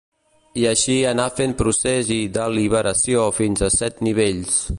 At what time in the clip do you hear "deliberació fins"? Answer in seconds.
2.39-3.67